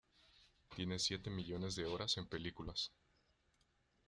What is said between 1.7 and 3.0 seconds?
de horas en películas.